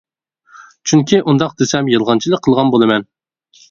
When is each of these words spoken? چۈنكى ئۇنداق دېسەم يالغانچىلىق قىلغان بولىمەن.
چۈنكى 0.93 1.21
ئۇنداق 1.25 1.55
دېسەم 1.61 1.95
يالغانچىلىق 1.97 2.47
قىلغان 2.51 2.77
بولىمەن. 2.77 3.11